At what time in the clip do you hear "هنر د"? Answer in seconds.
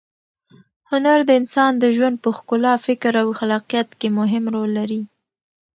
0.91-1.31